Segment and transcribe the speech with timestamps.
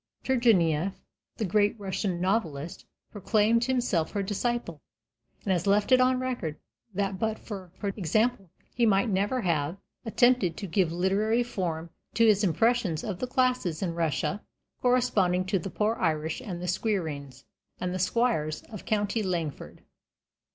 [0.23, 0.93] Turgenief,
[1.37, 4.81] the great Russian novelist, proclaimed himself her disciple,
[5.43, 6.57] and has left it on record
[6.95, 12.25] that but for her example he might never have attempted to give literary form to
[12.25, 14.41] his impressions of the classes in Russia
[14.81, 17.45] corresponding to the poor Irish and the squireens
[17.79, 19.83] and the squires of county Longford.